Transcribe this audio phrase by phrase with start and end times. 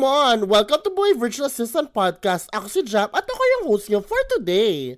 [0.00, 0.48] Come on!
[0.48, 2.48] Welcome to Boy Virtual Assistant Podcast.
[2.56, 4.96] Ako si Jap at ako yung host niyo for today.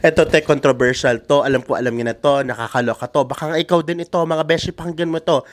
[0.00, 1.44] Ito, te, controversial to.
[1.44, 2.40] Alam ko, alam niyo na to.
[2.40, 3.28] Nakakaloka to.
[3.28, 5.44] Baka nga ikaw din ito, mga beshi, pakinggan mo to.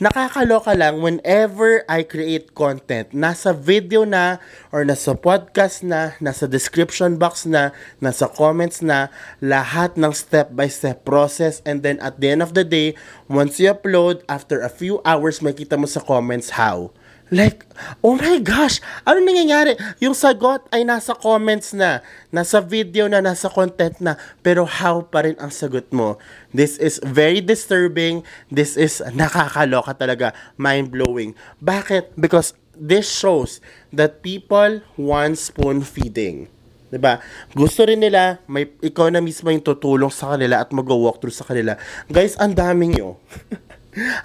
[0.00, 4.40] Nakakaloka lang whenever I create content, nasa video na,
[4.72, 9.12] or nasa podcast na, nasa description box na, nasa comments na,
[9.44, 12.96] lahat ng step-by-step process, and then at the end of the day,
[13.28, 17.66] once you upload, after a few hours, makita mo sa comments how Like,
[18.06, 19.74] oh my gosh, ano nangyayari?
[19.98, 21.98] Yung sagot ay nasa comments na,
[22.30, 24.14] nasa video na, nasa content na,
[24.46, 26.22] pero how pa rin ang sagot mo?
[26.54, 28.22] This is very disturbing.
[28.46, 31.34] This is nakakaloka talaga, mind-blowing.
[31.58, 32.14] Bakit?
[32.14, 33.58] Because this shows
[33.90, 36.46] that people want spoon feeding.
[36.86, 37.18] 'di ba?
[37.50, 41.42] Gusto rin nila may ikaw na mismo yung tutulong sa kanila at mag-walk through sa
[41.42, 41.74] kanila.
[42.06, 43.18] Guys, ang daming nyo.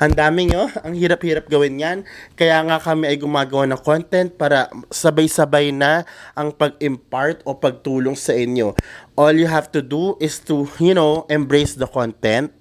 [0.04, 1.98] ang dami nyo, ang hirap-hirap gawin yan.
[2.36, 6.04] Kaya nga kami ay gumagawa ng content para sabay-sabay na
[6.36, 8.76] ang pag-impart o pagtulong sa inyo.
[9.16, 12.52] All you have to do is to, you know, embrace the content,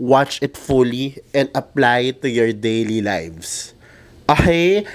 [0.00, 3.76] watch it fully, and apply it to your daily lives.
[4.24, 4.88] Okay?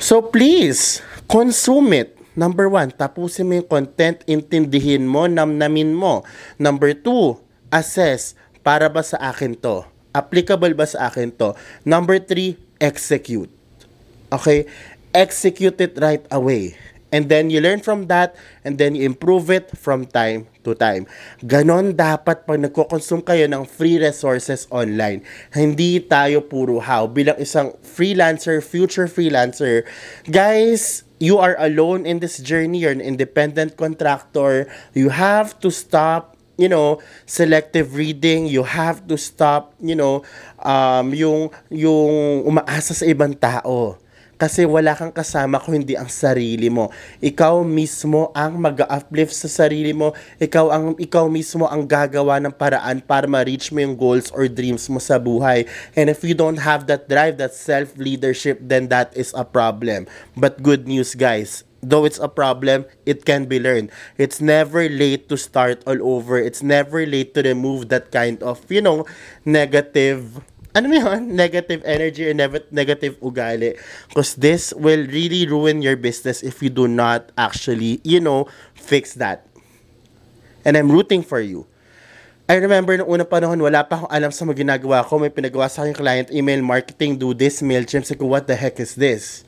[0.00, 2.16] So please, consume it.
[2.32, 6.24] Number one, tapusin mo yung content, intindihin mo, namnamin mo.
[6.56, 7.36] Number two,
[7.68, 8.32] assess,
[8.64, 9.84] para ba sa akin to?
[10.14, 11.54] Applicable ba sa akin to?
[11.84, 13.50] Number three, execute.
[14.32, 14.66] Okay?
[15.14, 16.78] Execute it right away.
[17.10, 21.10] And then you learn from that and then you improve it from time to time.
[21.42, 25.26] Ganon dapat pag nagko-consume kayo ng free resources online.
[25.50, 27.10] Hindi tayo puro how.
[27.10, 29.82] Bilang isang freelancer, future freelancer,
[30.30, 32.86] guys, you are alone in this journey.
[32.86, 34.70] You're an independent contractor.
[34.94, 40.20] You have to stop you know, selective reading, you have to stop, you know,
[40.60, 43.96] um, yung, yung umaasa sa ibang tao.
[44.40, 46.88] Kasi wala kang kasama kung hindi ang sarili mo.
[47.20, 50.16] Ikaw mismo ang mag-uplift sa sarili mo.
[50.40, 54.88] Ikaw ang ikaw mismo ang gagawa ng paraan para ma-reach mo yung goals or dreams
[54.88, 55.68] mo sa buhay.
[55.92, 60.08] And if you don't have that drive, that self-leadership, then that is a problem.
[60.32, 63.90] But good news, guys though it's a problem, it can be learned.
[64.16, 66.38] It's never late to start all over.
[66.38, 69.06] It's never late to remove that kind of, you know,
[69.44, 70.40] negative
[70.74, 71.34] ano yun?
[71.42, 72.34] Negative energy or
[72.70, 73.74] negative ugali.
[74.08, 79.14] Because this will really ruin your business if you do not actually, you know, fix
[79.18, 79.46] that.
[80.64, 81.66] And I'm rooting for you.
[82.50, 85.22] I remember nung unang panahon, wala pa akong alam sa mga ginagawa ko.
[85.22, 88.02] May pinagawa sa akin client, email marketing, do this, MailChimp.
[88.02, 89.46] Sabi what the heck is this?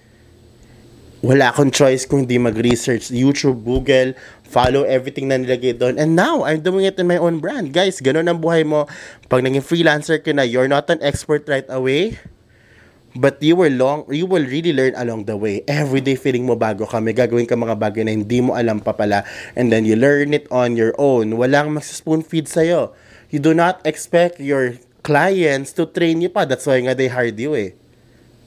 [1.23, 3.15] Wala akong choice kung di mag-research.
[3.15, 5.95] YouTube, Google, follow everything na nilagay doon.
[5.95, 7.71] And now, I'm doing it in my own brand.
[7.71, 8.91] Guys, ganun ang buhay mo.
[9.31, 12.19] Pag naging freelancer ka na, you're not an expert right away.
[13.15, 15.63] But you will long, you will really learn along the way.
[15.69, 18.81] Every day feeling mo bago ka, may gagawin ka mga bagay na hindi mo alam
[18.81, 19.23] pa pala.
[19.55, 21.37] And then you learn it on your own.
[21.37, 22.97] Walang mag-spoon feed sa'yo.
[23.29, 26.49] You do not expect your clients to train you pa.
[26.49, 27.77] That's why nga they hired you eh.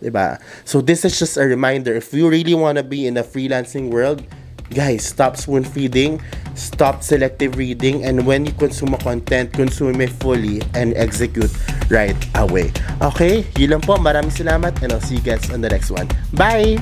[0.06, 0.38] Diba?
[0.64, 1.98] So this is just a reminder.
[1.98, 4.22] If you really want to be in a freelancing world,
[4.70, 6.22] guys, stop spoon feeding,
[6.54, 11.52] stop selective reading, and when you consume a content, consume it fully and execute
[11.90, 12.72] right away.
[13.02, 13.46] Okay?
[13.58, 13.98] Yun lang po.
[13.98, 16.10] Maraming salamat and I'll see you guys on the next one.
[16.34, 16.78] Bye!